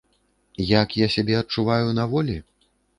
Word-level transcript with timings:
Як 0.81 0.97
я 1.05 1.11
сябе 1.17 1.39
адчуваю 1.43 1.87
на 2.03 2.11
волі? 2.15 2.45